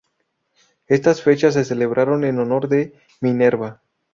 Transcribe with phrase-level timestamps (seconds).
[0.87, 3.83] Estas fiestas se celebraban en honor de Minerva.